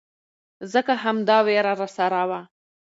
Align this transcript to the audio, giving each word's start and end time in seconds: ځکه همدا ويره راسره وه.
ځکه 0.73 0.93
همدا 1.03 1.37
ويره 1.47 1.73
راسره 1.79 2.23
وه. 2.29 2.41